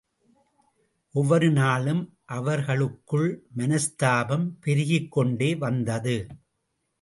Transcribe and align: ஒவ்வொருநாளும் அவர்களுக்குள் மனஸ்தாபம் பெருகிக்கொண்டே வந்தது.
ஒவ்வொருநாளும் 1.15 2.01
அவர்களுக்குள் 2.25 3.29
மனஸ்தாபம் 3.57 4.47
பெருகிக்கொண்டே 4.65 5.51
வந்தது. 5.57 6.17